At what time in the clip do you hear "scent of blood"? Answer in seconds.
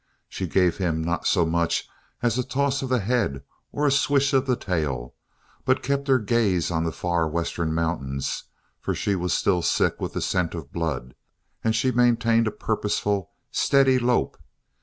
10.21-11.13